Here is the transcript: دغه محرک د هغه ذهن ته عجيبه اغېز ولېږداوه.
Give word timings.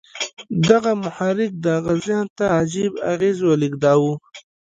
دغه 0.69 0.91
محرک 1.03 1.51
د 1.63 1.65
هغه 1.77 1.93
ذهن 2.05 2.27
ته 2.37 2.45
عجيبه 2.59 2.99
اغېز 3.13 3.37
ولېږداوه. 3.43 4.13